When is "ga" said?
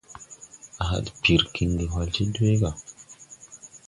2.61-2.71